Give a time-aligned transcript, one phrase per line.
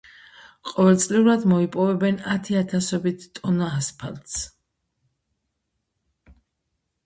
[0.69, 4.41] ყოველწლიურად მოიპოვებენ ათი ათასობით ტონა ასფალტს.